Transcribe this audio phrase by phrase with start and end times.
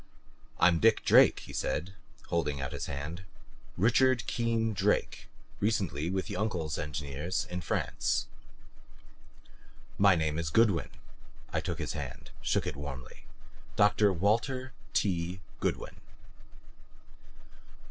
[0.59, 1.93] "I'm Dick Drake," he said,
[2.29, 3.21] holding out his hand.
[3.77, 5.27] "Richard Keen Drake,
[5.59, 8.25] recently with Uncle's engineers in France."
[9.99, 10.89] "My name is Goodwin."
[11.53, 13.25] I took his hand, shook it warmly.
[13.75, 14.11] "Dr.
[14.11, 15.39] Walter T.
[15.59, 15.97] Goodwin."